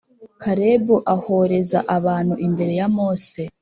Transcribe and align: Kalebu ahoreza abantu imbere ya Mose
Kalebu 0.41 0.95
ahoreza 1.15 1.79
abantu 1.97 2.33
imbere 2.47 2.73
ya 2.79 2.87
Mose 2.95 3.41